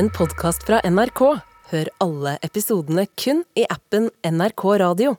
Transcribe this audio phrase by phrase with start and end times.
[0.00, 1.20] en podkast fra NRK.
[1.70, 5.12] Hør alle episodene kun i appen NRK Radio.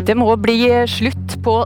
[0.00, 0.56] Det må bli
[0.88, 1.58] slutt på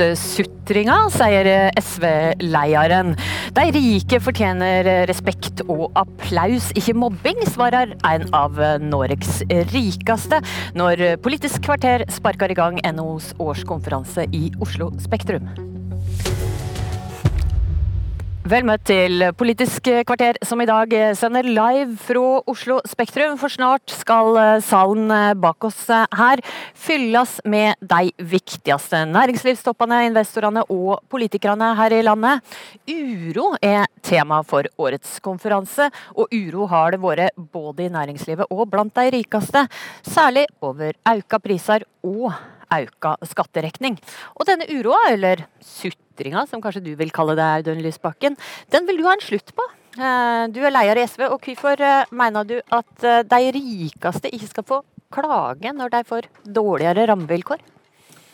[0.00, 3.14] skattesutringa, sier SV-lederen.
[3.56, 9.42] De rike fortjener respekt og applaus, ikke mobbing, svarer en av Norges
[9.74, 10.40] rikeste
[10.78, 15.69] når Politisk kvarter sparker i gang NHOs årskonferanse i Oslo Spektrum.
[18.50, 23.36] Vel møtt til Politisk kvarter, som i dag sender live fra Oslo Spektrum.
[23.38, 24.34] For snart skal
[24.66, 25.06] salen
[25.38, 26.42] bak oss her
[26.74, 32.42] fylles med de viktigste næringslivstoppene, investorene og politikerne her i landet.
[32.90, 35.86] Uro er tema for årets konferanse,
[36.18, 39.68] og uro har det vært både i næringslivet og blant de rikeste.
[40.02, 42.32] Særlig over økte priser og
[42.74, 43.98] auka skatterekning.
[44.38, 48.38] Og denne uroa, eller sutringa som kanskje du vil kalle det, Audun Lysbakken,
[48.70, 49.66] den vil du ha en slutt på.
[49.96, 51.82] Du er leder i SV, og hvorfor
[52.14, 54.80] mener du at de rikeste ikke skal få
[55.10, 57.64] klage når de får dårligere rammevilkår?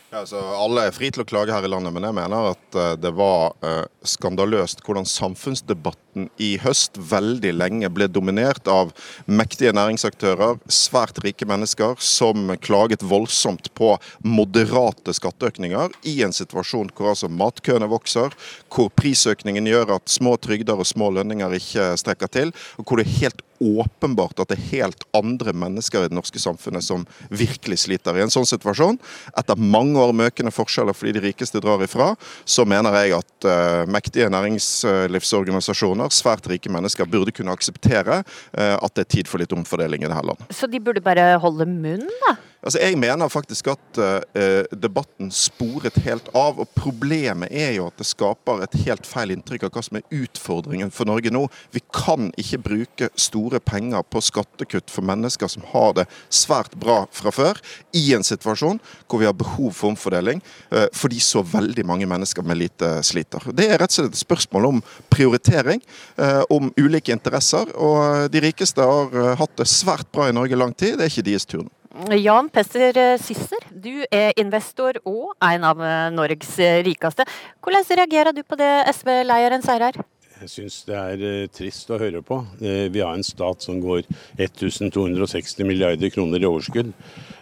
[0.07, 0.21] Ja,
[0.55, 3.57] alle er fri til å klage her i landet, men jeg mener at det var
[3.59, 8.93] uh, skandaløst hvordan samfunnsdebatten i høst veldig lenge ble dominert av
[9.27, 17.11] mektige næringsaktører, svært rike mennesker, som klaget voldsomt på moderate skatteøkninger i en situasjon hvor
[17.11, 18.31] altså matkøene vokser,
[18.73, 23.09] hvor prisøkningen gjør at små trygder og små lønninger ikke strekker til, og hvor det
[23.09, 27.81] er helt åpenbart at det er helt andre mennesker i det norske samfunnet som virkelig
[27.85, 28.17] sliter.
[28.17, 28.99] I en sånn situasjon,
[29.37, 32.13] etter mange år med økende forskjeller fordi de rikeste drar ifra,
[32.45, 38.93] så mener jeg at uh, mektige næringslivsorganisasjoner, svært rike mennesker, burde kunne akseptere uh, at
[38.95, 40.53] det er tid for litt omfordeling i dette landet.
[40.55, 42.37] Så de burde bare holde munn, da?
[42.67, 46.57] Altså, Jeg mener faktisk at uh, debatten sporet helt av.
[46.59, 50.17] og Problemet er jo at det skaper et helt feil inntrykk av hva som er
[50.17, 51.45] utfordringen for Norge nå.
[51.71, 57.05] Vi kan ikke bruke store penger på skattekutt for mennesker som har det svært bra
[57.15, 57.61] fra før,
[57.95, 60.43] i en situasjon hvor vi har behov for omfordeling,
[60.75, 63.47] uh, fordi så veldig mange mennesker med lite sliter.
[63.55, 64.83] Det er rett og slett et spørsmål om
[65.13, 65.79] prioritering,
[66.19, 67.71] uh, om ulike interesser.
[67.79, 70.99] og De rikeste har hatt det svært bra i Norge lang tid.
[70.99, 71.71] Det er ikke deres tur nå.
[71.97, 75.79] Jan Pester Sisser, du er investor og en av
[76.13, 76.51] Norges
[76.85, 77.25] rikeste.
[77.63, 79.97] Hvordan reagerer du på det SV-leiren sier her?
[80.37, 82.37] Jeg syns det er trist å høre på.
[82.61, 84.03] Vi har en stat som går
[84.37, 86.91] 1260 milliarder kroner i overskudd.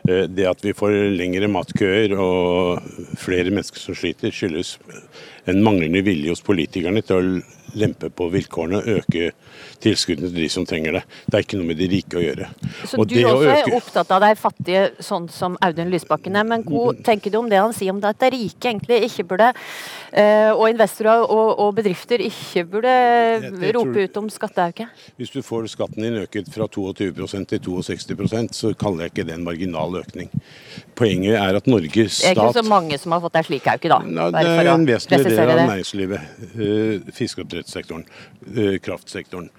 [0.05, 2.87] Det at vi får lengre matkøer og
[3.19, 4.77] flere mennesker som sliter, skyldes
[5.51, 9.31] en manglende vilje hos politikerne til å lempe på vilkårene øke
[9.83, 11.03] tilskuddene til de som trenger det.
[11.27, 12.49] Det er ikke noe med de rike å gjøre.
[12.85, 13.57] Så og du også øke...
[13.59, 16.47] er opptatt av de fattige, sånn som Audun Lysbakken er.
[16.47, 19.27] Men hva tenker du om det han sier om det at de rike egentlig ikke
[19.31, 19.51] burde,
[20.55, 22.95] og investorer og, og bedrifter ikke burde
[23.75, 24.91] rope ut om skatteøkning?
[25.19, 29.35] Hvis du får skatten din øket fra 22% til 62 så kaller jeg ikke det
[29.37, 30.31] en marginal økning.
[30.95, 33.67] Poenget er at Norges stat Det er ikke så mange som har fått ei slik
[33.67, 33.99] auke, da?
[34.05, 36.21] Nei, det er en vesentlig del av næringslivet.
[37.65, 38.05] Fiskeoppdrettssektoren,
[38.83, 39.49] kraftsektoren.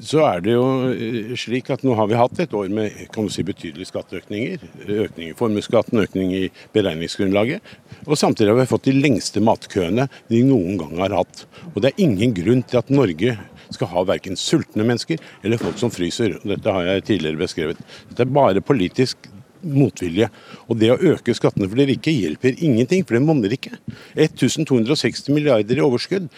[0.00, 3.32] Så er det jo slik at nå har vi hatt et år med kan du
[3.32, 4.64] si, betydelige skatteøkninger.
[5.04, 7.62] Økning i formuesskatten, økning i beregningsgrunnlaget.
[8.06, 11.46] Og samtidig har vi fått de lengste matkøene de noen gang har hatt.
[11.74, 13.36] Og det er ingen grunn til at Norge
[13.68, 16.38] skal ha verken sultne mennesker eller folk som fryser.
[16.46, 17.82] Dette har jeg tidligere beskrevet.
[18.08, 19.28] Dette er bare politisk
[19.62, 20.28] motvilje.
[20.68, 23.74] Og det å øke skattene for de rike hjelper ingenting, for det monner ikke.
[24.18, 26.28] 1260 milliarder i overskudd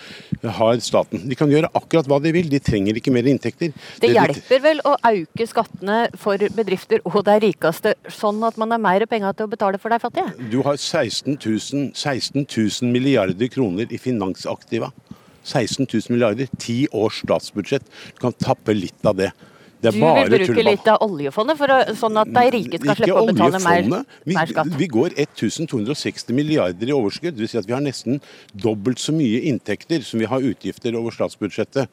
[0.59, 1.27] har staten.
[1.29, 3.75] De kan gjøre akkurat hva de vil, de trenger ikke mer inntekter.
[4.03, 8.83] Det, hjelper vel å øke skattene for bedrifter og de rikeste, sånn at man har
[8.83, 10.51] mer penger til å betale for de fattige?
[10.53, 14.91] Du har 16 000, 16 000 milliarder kroner i finansaktiva.
[15.45, 17.87] 16 000 milliarder, ti års statsbudsjett.
[18.15, 19.31] Du kan tappe litt av det.
[19.81, 23.29] Du vil bruke litt av oljefondet, for å, sånn at de rike skal slippe å
[23.31, 23.87] betale mer,
[24.27, 24.75] vi, mer, skatt?
[24.77, 27.37] Vi går 1260 milliarder i overskudd.
[27.37, 28.21] Det vil si at vi har nesten
[28.53, 31.89] dobbelt så mye inntekter som vi har utgifter over statsbudsjettet.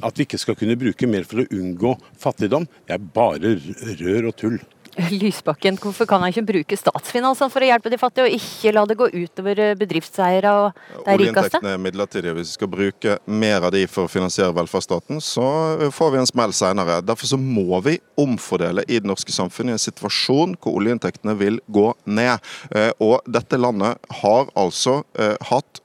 [0.00, 3.56] At vi ikke skal kunne bruke mer for å unngå fattigdom, det er bare
[3.98, 4.62] rør og tull.
[5.22, 8.84] Lysbakken, hvorfor kan han ikke bruke statsfinansene for å hjelpe de fattige, og ikke la
[8.88, 11.14] det gå utover eh, bedriftseiere og de rikeste?
[11.14, 12.34] Oljeinntektene er midlertidige.
[12.38, 15.46] Hvis vi skal bruke mer av de for å finansiere velferdsstaten, så
[15.78, 17.00] eh, får vi en smell senere.
[17.06, 21.58] Derfor så må vi omfordele i det norske samfunnet i en situasjon hvor oljeinntektene vil
[21.74, 22.52] gå ned.
[22.70, 25.00] Eh, og dette landet har altså
[25.48, 25.80] hatt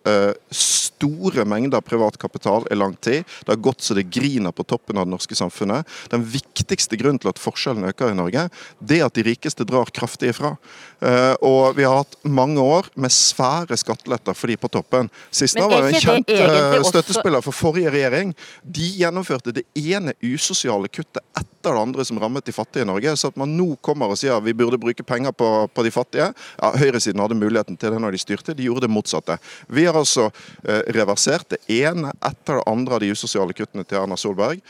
[0.54, 3.24] større store mengder privat kapital i lang tid.
[3.46, 5.88] Det har gått så det griner på toppen av det norske samfunnet.
[6.12, 8.48] Den viktigste grunnen til at forskjellene øker i Norge,
[8.80, 10.56] det er at de rikeste drar kraftig ifra.
[11.00, 15.08] Uh, og vi har hatt mange år med svære skatteletter for de på toppen.
[15.32, 18.34] Siste var en kjent uh, støttespiller for forrige regjering.
[18.64, 23.16] De gjennomførte det ene usosiale kuttet etter det andre som rammet de fattige i Norge.
[23.20, 25.94] Så at man nå kommer og sier at vi burde bruke penger på, på de
[25.96, 26.30] fattige.
[26.60, 29.40] Ja, Høyresiden hadde muligheten til det når de styrte, de gjorde det motsatte.
[29.72, 34.02] Vi har altså uh, reversert det ene etter det andre av de usosiale kuttene til
[34.02, 34.62] Erna Solberg.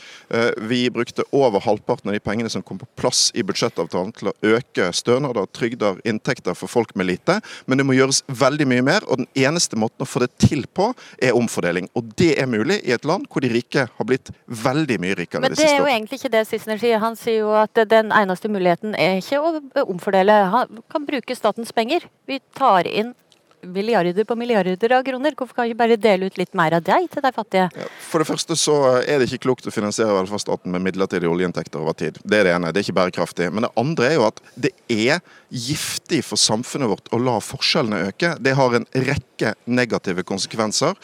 [0.56, 4.34] vi brukte over halvparten av de pengene som kom på plass i budsjettavtalen til å
[4.56, 7.40] øke stønader, trygder, inntekter for folk med lite.
[7.66, 10.66] Men det må gjøres veldig mye mer, og den eneste måten å få det til
[10.74, 10.90] på,
[11.22, 11.88] er omfordeling.
[11.98, 15.44] Og det er mulig i et land hvor de rike har blitt veldig mye rikere
[15.44, 17.00] Men det er jo egentlig ikke det Sissener sier.
[17.02, 20.42] Han sier jo at den eneste muligheten er ikke å omfordele.
[20.54, 22.06] Han kan bruke statens penger.
[22.28, 23.14] Vi tar inn
[23.62, 25.34] milliarder på milliarder av kroner.
[25.36, 27.88] Hvorfor kan vi ikke bare dele ut litt mer av deg til de fattige?
[28.06, 31.96] For det første så er det ikke klokt å finansiere velferdsstaten med midlertidige oljeinntekter over
[31.98, 32.20] tid.
[32.24, 32.72] Det er det ene.
[32.72, 33.50] Det er ikke bærekraftig.
[33.54, 35.20] Men det andre er jo at det er
[35.50, 38.34] giftig for samfunnet vårt å la forskjellene øke.
[38.40, 40.96] Det har en rekke negative konsekvenser.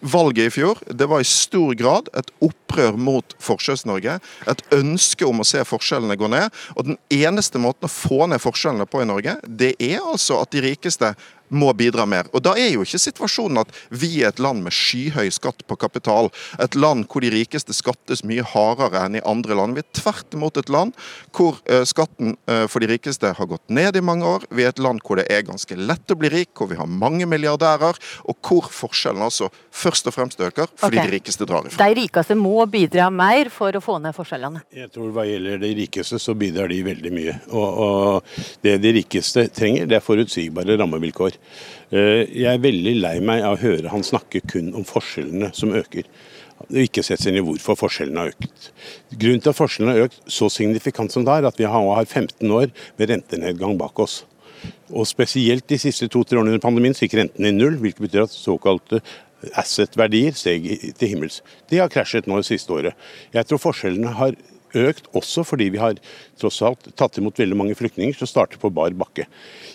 [0.00, 4.16] Valget i fjor det var i stor grad et opprør mot Forskjells-Norge.
[4.48, 6.48] Et ønske om å se forskjellene gå ned.
[6.76, 10.54] Og den eneste måten å få ned forskjellene på i Norge, det er altså at
[10.54, 11.12] de rikeste
[11.50, 12.28] må bidra mer.
[12.32, 15.76] Og Da er jo ikke situasjonen at vi er et land med skyhøy skatt på
[15.80, 16.30] kapital.
[16.62, 19.76] Et land hvor de rikeste skattes mye hardere enn i andre land.
[19.76, 20.94] Vi er tvert imot et land
[21.36, 24.46] hvor uh, skatten uh, for de rikeste har gått ned i mange år.
[24.50, 26.90] Vi er et land hvor det er ganske lett å bli rik, hvor vi har
[26.90, 27.98] mange milliardærer,
[28.30, 31.06] og hvor forskjellen altså først og fremst øker fordi okay.
[31.06, 31.86] de rikeste drar ifra.
[31.86, 34.64] De rikeste må bidra mer for å få ned forskjellene?
[34.76, 37.36] Jeg tror hva gjelder de rikeste, så bidrar de veldig mye.
[37.52, 41.38] Og, og det de rikeste trenger, det er forutsigbare rammevilkår.
[41.90, 45.74] Eh, jeg er veldig lei meg av å høre han snakke kun om forskjellene som
[45.76, 46.08] øker.
[46.76, 48.72] Ikke sett seg inn i hvorfor forskjellene har økt.
[49.14, 52.44] Grunnen til at forskjellene har økt så signifikant som det er, at vi har 15
[52.52, 52.68] år
[52.98, 54.20] med rentenedgang bak oss.
[54.90, 58.26] Og Spesielt de siste to-tre årene under pandemien så gikk rentene i null, hvilket betyr
[58.26, 59.00] at såkalte
[59.58, 61.40] asset-verdier steg til himmels.
[61.70, 62.96] De har krasjet nå det siste året.
[63.34, 64.36] Jeg tror forskjellene har
[64.78, 65.98] økt også fordi vi har
[66.38, 69.26] tross alt tatt imot veldig mange flyktninger som starter på bar bakke.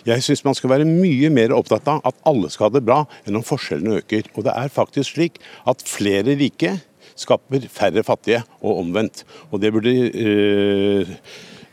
[0.08, 3.02] Jeg syns man skal være mye mer opptatt av at alle skal ha det bra,
[3.26, 4.30] enn om forskjellene øker.
[4.34, 6.78] Og det er faktisk slik at flere rike
[7.16, 9.24] skaper færre fattige, og omvendt.
[9.50, 11.12] Og det burde øh,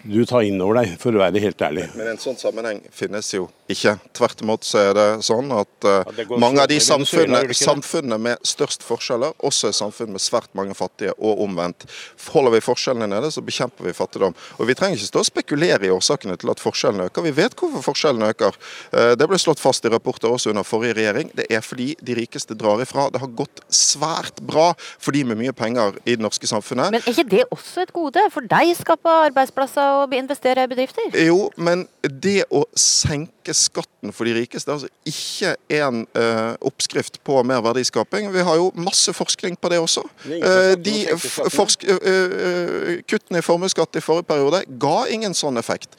[0.03, 1.85] du tar inn over deg, for å være helt ærlig.
[1.95, 3.95] Men en sånn sammenheng finnes jo ikke.
[4.15, 8.43] Tvert imot så er det sånn at uh, ja, mange av de samfunnene, samfunnene, med
[8.47, 11.85] størst forskjeller, også er samfunn med svært mange fattige, og omvendt.
[12.33, 14.35] Holder vi forskjellene nede, så bekjemper vi fattigdom.
[14.59, 17.23] Og Vi trenger ikke stå og spekulere i årsakene til at forskjellene øker.
[17.29, 18.59] Vi vet hvorfor forskjellene øker.
[18.91, 21.31] Uh, det ble slått fast i rapporter også under forrige regjering.
[21.37, 23.07] Det er fordi de rikeste drar ifra.
[23.13, 26.91] Det har gått svært bra for de med mye penger i det norske samfunnet.
[26.91, 28.27] Men er ikke det også et gode?
[28.33, 31.13] For deg skaper arbeidsplasser å investere i bedrifter?
[31.23, 37.19] Jo, men det å senke skatten for de rikeste er altså ikke en uh, oppskrift
[37.27, 38.29] på mer verdiskaping.
[38.33, 40.03] Vi har jo masse forskning på det også.
[40.27, 45.95] Uh, de forsk uh, Kuttene i formuesskatt i forrige periode ga ingen sånn effekt.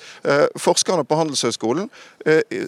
[0.61, 1.89] forskerne på Handelshøyskolen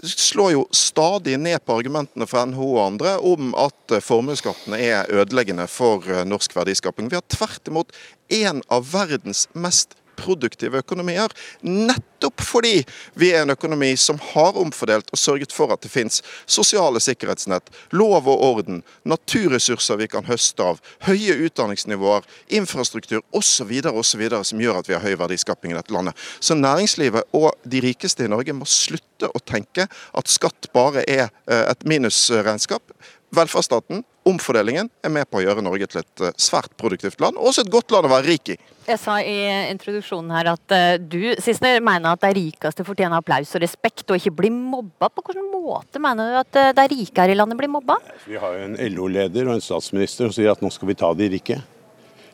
[0.02, 5.67] slår jo stadig ned på argumentene fra NHO og andre om at formuesskatten er ødeleggende
[5.70, 7.11] for norsk verdiskaping.
[7.11, 7.94] Vi har tvert imot
[8.43, 11.32] en av verdens mest produktive økonomier.
[11.62, 12.80] Nettopp fordi
[13.18, 17.70] vi er en økonomi som har omfordelt og sørget for at det finnes sosiale sikkerhetsnett,
[17.92, 22.26] lov og orden, naturressurser vi kan høste av, høye utdanningsnivåer,
[22.58, 23.73] infrastruktur osv.
[23.92, 24.25] osv.
[24.42, 26.16] som gjør at vi har høy verdiskaping i dette landet.
[26.40, 31.28] Så næringslivet og de rikeste i Norge må slutte å tenke at skatt bare er
[31.49, 32.92] eh, et minusregnskap.
[33.35, 37.50] Velferdsstaten, omfordelingen, er med på å gjøre Norge til et eh, svært produktivt land, og
[37.50, 38.56] også et godt land å være rik i.
[38.87, 39.35] Jeg sa i
[39.73, 44.21] introduksjonen her at uh, du Sissener, mener at de rikeste fortjener applaus og respekt, og
[44.21, 45.11] ikke blir mobba.
[45.11, 47.99] På hvilken måte mener du at uh, de rike her i landet blir mobba?
[48.28, 51.11] Vi har jo en LO-leder og en statsminister som sier at nå skal vi ta
[51.18, 51.59] de rike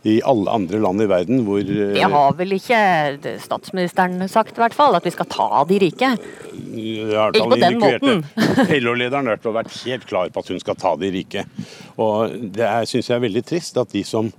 [0.02, 2.78] i alle andre land i verden hvor Det har vel ikke
[3.42, 6.10] statsministeren sagt, i hvert fall, at vi skal ta de rike?
[6.72, 8.24] Ikke på den måten.
[8.82, 11.46] LO-lederen har vært helt klar på at hun skal ta de rike.
[12.02, 14.32] Og Det syns jeg er veldig trist at de som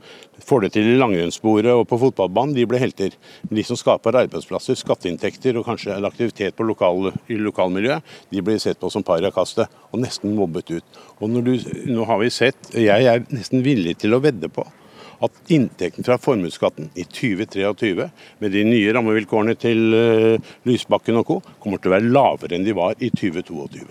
[0.44, 3.16] får det til i langrennssporet og på fotballbanen, de blir helter.
[3.48, 8.04] Men de som skaper arbeidsplasser, skatteinntekter og kanskje en aktivitet lokal, i lokalmiljøet,
[8.34, 11.04] de blir sett på som pariakaste og nesten mobbet ut.
[11.24, 11.56] Og du,
[11.88, 14.66] nå har vi sett, Jeg er nesten villig til å vedde på
[15.24, 18.08] at inntekten fra formuesskatten i 2023,
[18.40, 22.66] med de nye rammevilkårene til uh, Lysbakken og co., kommer til å være lavere enn
[22.68, 23.86] de var i 2022.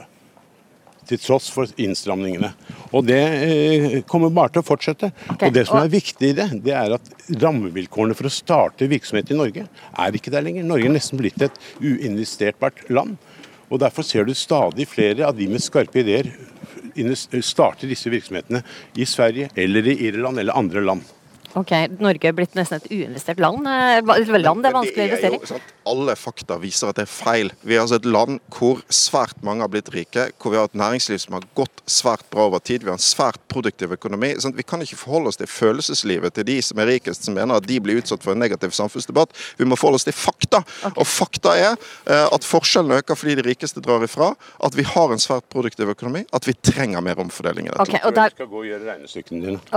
[1.02, 2.52] til tross for innstramningene.
[2.94, 5.10] Og det eh, kommer bare til å fortsette.
[5.34, 5.48] Okay.
[5.48, 7.10] Og det som er viktig i det, det er at
[7.42, 10.64] rammevilkårene for å starte virksomhet i Norge er ikke der lenger.
[10.64, 13.18] Norge er nesten blitt et uinvesterbart land.
[13.72, 16.30] Og Derfor ser du stadig flere av de med skarpe ideer
[17.42, 18.62] starter disse virksomhetene
[18.96, 21.02] i Sverige eller i Irland eller andre land.
[21.58, 23.66] Ok, Norge er blitt nesten et uinvestert land.
[23.68, 24.00] Eh,
[24.40, 25.60] land det er vanskelig å investere i.
[25.92, 27.50] Alle fakta viser at det er feil.
[27.66, 30.78] Vi er altså et land hvor svært mange har blitt rike, hvor vi har et
[30.78, 32.86] næringsliv som har gått svært bra over tid.
[32.86, 34.32] Vi har en svært produktiv økonomi.
[34.40, 37.58] Sånn vi kan ikke forholde oss til følelseslivet til de som er rikest, som mener
[37.58, 39.36] at de blir utsatt for en negativ samfunnsdebatt.
[39.58, 40.62] Vi må forholde oss til fakta.
[40.80, 40.96] Okay.
[40.96, 44.32] Og fakta er eh, at forskjellene øker fordi de rikeste drar ifra,
[44.62, 47.84] at vi har en svært produktiv økonomi, at vi trenger mer omfordeling i dette.
[47.84, 48.32] Okay, og der...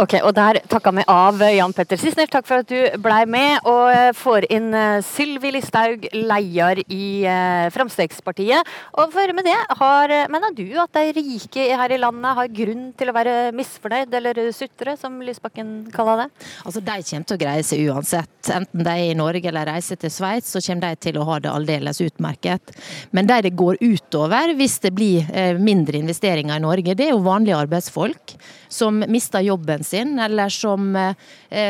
[0.05, 3.23] Ok, og der takka vi av Jan Jan Petter Sissener, takk for at du blei
[3.25, 3.63] med.
[3.65, 8.69] Og eh, får inn eh, Sylvi Listhaug, leder i eh, Fremskrittspartiet.
[9.01, 12.83] Og for med det, har, mener du at de rike her i landet har grunn
[12.97, 16.27] til å være misfornøyd, eller sutre, som Lysbakken kaller det?
[16.67, 18.51] Altså, De kommer til å greie seg uansett.
[18.53, 21.39] Enten de er i Norge eller reiser til Sveits, så kommer de til å ha
[21.41, 22.75] det aldeles utmerket.
[23.09, 27.25] Men de det går utover hvis det blir mindre investeringer i Norge, det er jo
[27.25, 28.37] vanlige arbeidsfolk
[28.71, 30.93] som mister jobben sin, eller som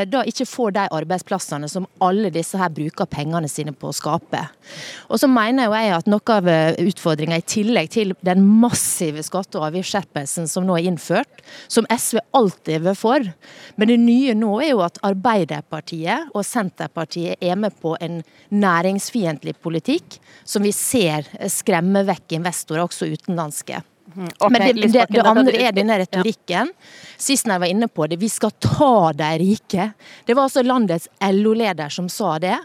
[0.10, 4.42] da ikke får de arbeidsplassene som alle disse her bruker pengene sine på å skape.
[5.10, 9.24] Og så mener jo jeg at noe av eh, utfordringa, i tillegg til den massive
[9.26, 13.32] skatte- og avgiftsskjerpelsen som nå er innført, som SV alltid har vært for,
[13.80, 18.22] men det nye nå er jo at Arbeiderpartiet og Senterpartiet er med på en
[18.54, 23.82] næringsfiendtlig politikk som vi ser skremmer vekk investorer, også utenlandske.
[24.06, 24.28] Mhm.
[24.40, 26.70] Okay, Men det, det, det, andre er denne retorikken.
[27.18, 29.90] Sist jeg var inne på det, vi skal ta de rike.
[30.26, 32.58] Det var altså landets LO-leder som sa det.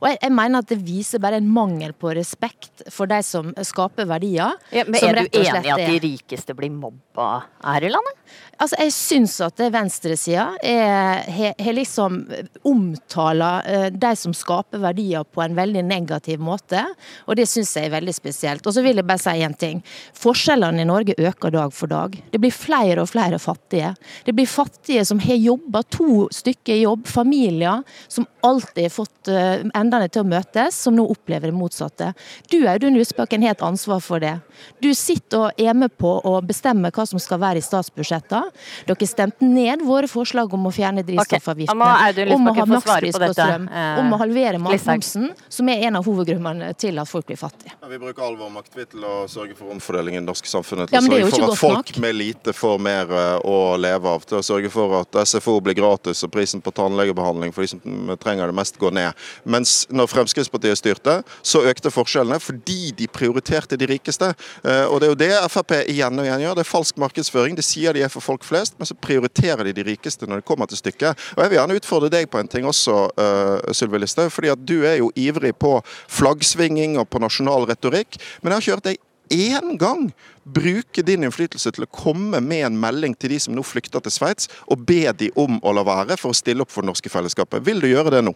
[0.00, 3.52] Og jeg, jeg, mener at det viser bare en mangel på respekt for de som
[3.64, 4.56] skaper verdier.
[4.74, 8.20] Ja, men Er du enig i at de rikeste blir mobba her i landet?
[8.58, 12.20] Altså, Jeg syns at venstresida har liksom
[12.66, 16.84] omtaler uh, de som skaper verdier på en veldig negativ måte,
[17.26, 18.66] og det syns jeg er veldig spesielt.
[18.66, 19.82] Og så vil jeg bare si én ting.
[20.18, 22.16] Forskjellene i Norge øker dag for dag.
[22.30, 23.94] Det blir flere og flere fattige.
[24.26, 29.32] Det blir fattige som har jobba to stykker i jobb, familier som alltid har fått
[29.32, 32.12] uh, endene til å møtes, som nå opplever det motsatte.
[32.52, 34.36] Du Audun Lysbakken har et ansvar for det.
[34.82, 38.52] Du sitter og er med på å bestemme hva som skal være i statsbudsjettene.
[38.88, 42.28] Dere stemte ned våre forslag om å fjerne drivstoffavgiftene, okay.
[42.34, 46.08] om å ha makspris på strøm, eh, om å halvere matmomsen, som er en av
[46.08, 47.74] hovedgrunnene til at folk blir fattige.
[47.80, 50.92] Ja, vi bruker all vår makt til å sørge for omfordeling i det norske samfunnet.
[50.92, 54.26] Til å sørge for at folk med lite får mer eh, å leve av.
[54.28, 58.16] Til å sørge for at SFO blir gratis og prisen på tannlegebehandling for de som
[58.20, 59.24] trenger det mest, går ned.
[59.44, 64.32] Mens når Fremskrittspartiet styrte, så økte forskjellene fordi de prioriterte de rikeste.
[64.64, 66.58] Eh, og det er jo det Frp igjen og igjen gjør.
[66.58, 67.56] Det er falsk markedsføring.
[67.58, 70.48] De sier de er for folk flest, men så prioriterer de de rikeste når det
[70.48, 71.20] kommer til stykket.
[71.36, 74.32] Og jeg vil gjerne utfordre deg på en ting også, uh, Sylvi Listhaug.
[74.32, 75.76] fordi at du er jo ivrig på
[76.08, 78.18] flaggsvinging og på nasjonal retorikk.
[78.42, 80.10] Men jeg har ikke hørt deg én gang
[80.44, 84.12] bruke din innflytelse til å komme med en melding til de som nå flykter til
[84.12, 87.12] Sveits, og be de om å la være for å stille opp for det norske
[87.12, 87.64] fellesskapet.
[87.64, 88.34] Vil du gjøre det nå?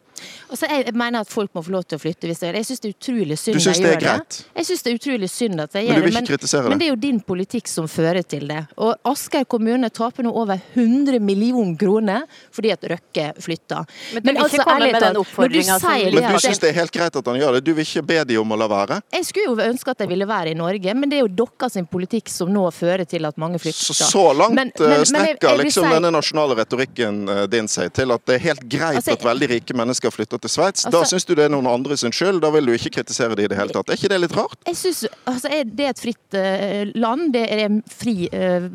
[0.49, 2.63] Altså, jeg mener at folk må få lov til å flytte hvis de gjør det.
[2.65, 4.01] Jeg syns det er utrolig synd at de gjør det.
[4.07, 4.39] Greit.
[4.57, 5.99] Jeg syns det er utrolig synd at de gjør det.
[5.99, 6.73] Men du vil ikke kritisere det?
[6.73, 8.63] Men det er jo din politikk som fører til det.
[8.81, 13.85] Og Asker kommune taper nå over 100 millioner kroner fordi at Røkke flytter.
[14.15, 16.79] Men du vil altså, ikke komme med den oppfordringa som Men du syns det er
[16.81, 17.65] helt greit at han gjør det?
[17.69, 19.01] Du vil ikke be de om å la være?
[19.13, 21.77] Jeg skulle jo ønske at de ville være i Norge, men det er jo deres
[21.91, 23.93] politikk som nå fører til at mange flykter.
[23.93, 25.95] Så, så langt men, men, men, strekker liksom si...
[25.97, 29.51] denne nasjonale retorikken eh, din seg til at det er helt greit altså, at veldig
[29.55, 30.87] rike mennesker flytter til Sveits.
[30.87, 33.39] Altså, da syns du det er noen andre sin skyld, da vil du ikke kritisere
[33.39, 33.91] det i det hele tatt.
[33.91, 34.59] Er ikke det litt rart?
[34.69, 38.69] Jeg synes, altså, Det er et fritt uh, land, det er en fri uh,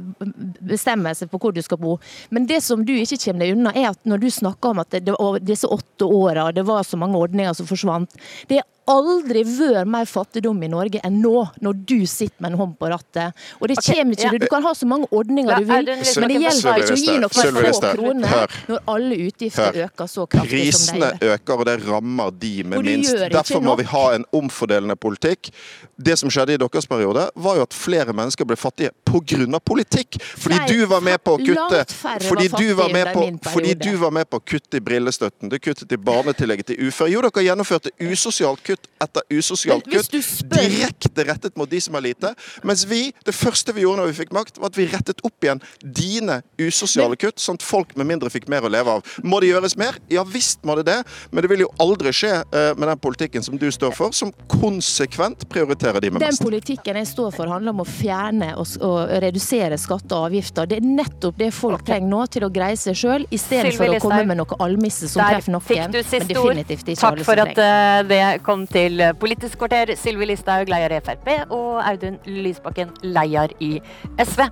[0.73, 1.97] bestemmelse på hvor du skal bo.
[2.33, 4.93] Men det som du ikke kommer deg unna, er at når du snakker om at
[4.93, 8.13] det, det, disse åtte åra, det var så mange ordninger som forsvant.
[8.49, 12.59] det er aldri vært mer fattigdom i Norge enn nå, når du sitter med en
[12.61, 13.37] hånd på rattet.
[13.59, 14.41] Og det okay, kommer ikke ja.
[14.43, 17.33] Du kan ha så mange ordninger du vil, men det hjelper ikke å gi noen
[17.33, 19.79] få kroner når alle utgifter Hør.
[19.87, 21.17] øker så kraftig Prisene som de gjør.
[21.19, 23.23] Prisene øker, og det rammer de med minst.
[23.33, 25.51] Derfor må vi ha en omfordelende politikk.
[25.95, 29.59] Det som skjedde i deres periode, var jo at flere mennesker ble fattige pga.
[29.63, 30.19] politikk.
[30.21, 31.83] Fordi du var med på å kutte
[32.23, 35.59] fordi du var med på, fordi du var med på å kutte i brillestøtten, du
[35.59, 37.11] kuttet i barnetillegget til uføre.
[37.13, 40.15] Jo, dere gjennomførte usosialt kutt kutt etter usosialt kutt,
[40.53, 42.33] direkte rettet mot de som har lite.
[42.63, 45.45] Mens vi, det første vi gjorde når vi fikk makt, var at vi rettet opp
[45.45, 49.15] igjen dine usosiale kutt, sånn at folk med mindre fikk mer å leve av.
[49.23, 49.99] Må det gjøres mer?
[50.11, 50.99] Ja visst må det det,
[51.31, 54.31] men det vil jo aldri skje uh, med den politikken som du står for, som
[54.51, 56.39] konsekvent prioriterer de med mest.
[56.39, 60.69] Den politikken jeg står for handler om å fjerne og, og redusere skatter og avgifter.
[60.69, 63.91] Det er nettopp det folk trenger nå til å greie seg sjøl, i stedet for
[63.91, 67.99] å komme med noe almisse som treffer noen, men definitivt ikke Takk for at uh,
[68.07, 69.93] det kom til Politisk kvarter.
[69.99, 73.77] Sylvi Listhaug, leder i Frp, og Audun Lysbakken, leder i
[74.21, 74.45] SV.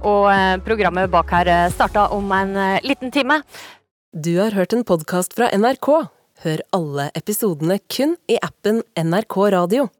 [0.00, 3.42] Og uh, programmet bak her eh, starta om en liten time.
[4.12, 5.88] Du har hørt en podkast fra NRK.
[6.42, 9.90] Hør alle episodene kun i appen NRK Radio.